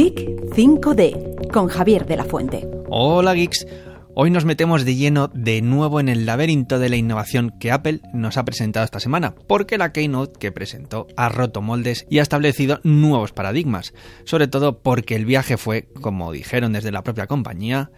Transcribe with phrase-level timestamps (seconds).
[0.00, 2.66] Geek 5D con Javier de la Fuente.
[2.88, 3.66] Hola geeks.
[4.14, 8.00] Hoy nos metemos de lleno de nuevo en el laberinto de la innovación que Apple
[8.14, 12.22] nos ha presentado esta semana, porque la Keynote que presentó ha roto moldes y ha
[12.22, 13.92] establecido nuevos paradigmas,
[14.24, 17.90] sobre todo porque el viaje fue, como dijeron desde la propia compañía,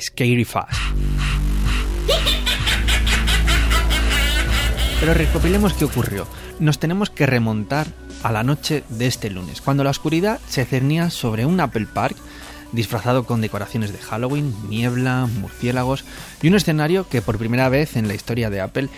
[0.00, 0.72] scary fast.
[5.02, 6.28] Pero recopilemos qué ocurrió.
[6.60, 7.88] Nos tenemos que remontar
[8.22, 12.16] a la noche de este lunes, cuando la oscuridad se cernía sobre un Apple Park
[12.70, 16.04] disfrazado con decoraciones de Halloween, niebla, murciélagos
[16.40, 18.90] y un escenario que por primera vez en la historia de Apple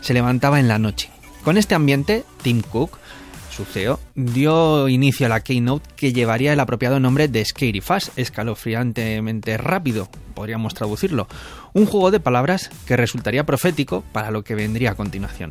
[0.00, 1.10] se levantaba en la noche.
[1.44, 2.98] Con este ambiente, Tim Cook,
[3.52, 8.18] su CEO, dio inicio a la keynote que llevaría el apropiado nombre de Scary Fast,
[8.18, 11.28] escalofriantemente rápido, podríamos traducirlo,
[11.72, 15.50] un juego de palabras que resultaría profético para lo que vendría a continuación.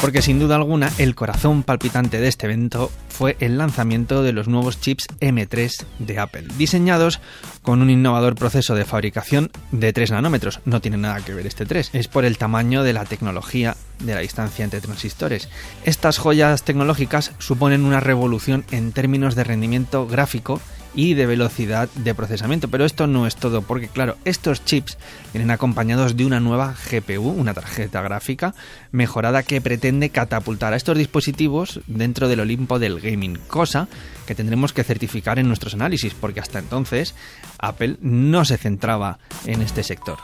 [0.00, 4.46] Porque sin duda alguna el corazón palpitante de este evento fue el lanzamiento de los
[4.46, 7.20] nuevos chips M3 de Apple, diseñados
[7.62, 10.60] con un innovador proceso de fabricación de 3 nanómetros.
[10.64, 14.14] No tiene nada que ver este 3, es por el tamaño de la tecnología de
[14.14, 15.48] la distancia entre transistores.
[15.84, 20.60] Estas joyas tecnológicas suponen una revolución en términos de rendimiento gráfico
[20.94, 22.68] y de velocidad de procesamiento.
[22.68, 24.98] Pero esto no es todo, porque claro, estos chips
[25.32, 28.54] vienen acompañados de una nueva GPU, una tarjeta gráfica
[28.92, 33.88] mejorada que pretende catapultar a estos dispositivos dentro del Olimpo del gaming, cosa
[34.26, 37.14] que tendremos que certificar en nuestros análisis, porque hasta entonces
[37.58, 40.18] Apple no se centraba en este sector.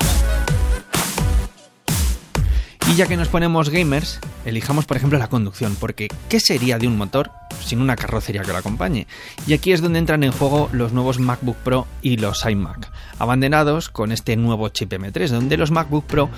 [2.90, 6.86] Y ya que nos ponemos gamers, elijamos por ejemplo la conducción, porque ¿qué sería de
[6.86, 7.30] un motor
[7.64, 9.06] sin una carrocería que lo acompañe?
[9.46, 13.88] Y aquí es donde entran en juego los nuevos MacBook Pro y los iMac, abandonados
[13.88, 16.30] con este nuevo chip M3, donde los MacBook Pro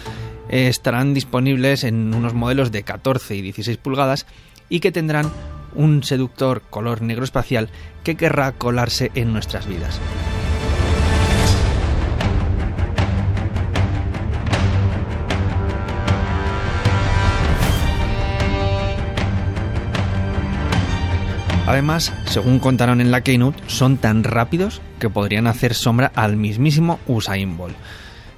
[0.49, 4.27] estarán disponibles en unos modelos de 14 y 16 pulgadas
[4.69, 5.31] y que tendrán
[5.75, 7.71] un seductor color negro espacial
[8.05, 10.01] que querrá colarse en nuestras vidas.
[21.67, 27.01] Además, según contaron en la Keynote, son tan rápidos que podrían hacer sombra al mismísimo
[27.09, 27.77] Usain Bolt.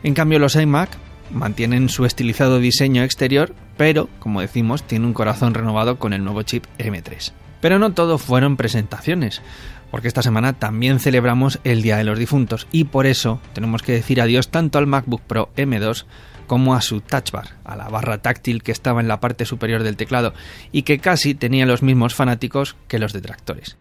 [0.02, 0.88] En cambio, los iMac
[1.30, 6.42] mantienen su estilizado diseño exterior, pero, como decimos, tiene un corazón renovado con el nuevo
[6.42, 7.32] chip M3.
[7.60, 9.42] Pero no todo fueron presentaciones,
[9.90, 13.92] porque esta semana también celebramos el Día de los Difuntos y por eso tenemos que
[13.92, 16.04] decir adiós tanto al MacBook Pro M2
[16.46, 19.82] como a su touch bar, a la barra táctil que estaba en la parte superior
[19.82, 20.34] del teclado
[20.72, 23.76] y que casi tenía los mismos fanáticos que los detractores.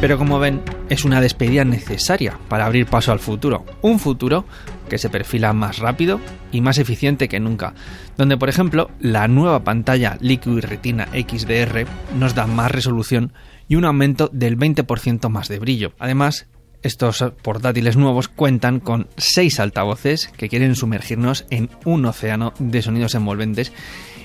[0.00, 3.66] Pero como ven, es una despedida necesaria para abrir paso al futuro.
[3.82, 4.44] Un futuro
[4.88, 6.20] que se perfila más rápido
[6.52, 7.74] y más eficiente que nunca,
[8.16, 11.84] donde por ejemplo la nueva pantalla Liquid Retina XDR
[12.16, 13.32] nos da más resolución
[13.66, 15.92] y un aumento del 20% más de brillo.
[15.98, 16.46] Además,
[16.84, 23.16] estos portátiles nuevos cuentan con 6 altavoces que quieren sumergirnos en un océano de sonidos
[23.16, 23.72] envolventes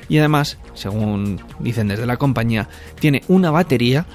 [0.08, 2.70] y además, según dicen desde la compañía,
[3.00, 4.06] tiene una batería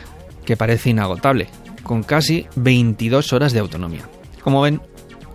[0.48, 1.46] que parece inagotable,
[1.82, 4.08] con casi 22 horas de autonomía.
[4.42, 4.80] Como ven,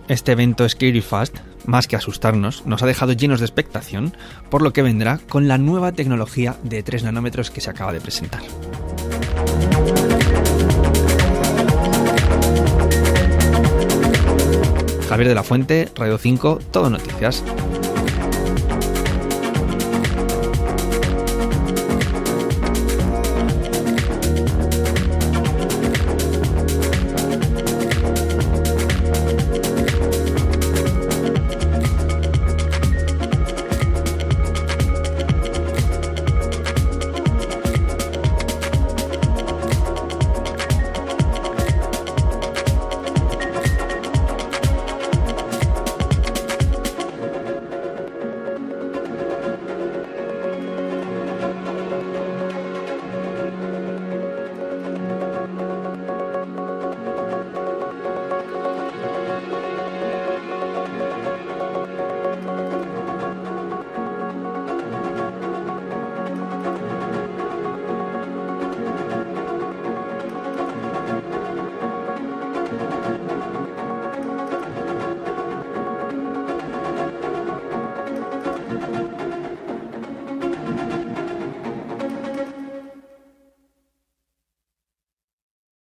[0.08, 1.36] este evento Scary Fast,
[1.66, 4.12] más que asustarnos, nos ha dejado llenos de expectación
[4.50, 8.00] por lo que vendrá con la nueva tecnología de 3 nanómetros que se acaba de
[8.00, 8.42] presentar.
[15.08, 17.44] Javier de la Fuente, Radio 5, Todo Noticias.